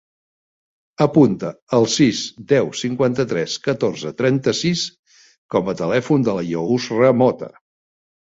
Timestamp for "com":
5.57-5.71